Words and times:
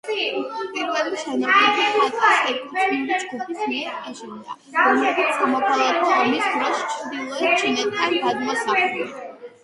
პირველი 0.75 1.17
შენობები 1.23 1.83
ჰაკას 1.97 2.47
ეთნიკური 2.51 3.19
ჯგუფის 3.23 3.59
მიერ 3.73 3.99
აშენდა, 4.11 4.55
რომლებიც 4.77 5.35
სამოქალაქო 5.41 6.09
ომის 6.15 6.47
დროს 6.55 6.81
ჩრდილოეთ 6.95 7.53
ჩინეთიდან 7.65 8.17
გადმოსახლდნენ. 8.25 9.13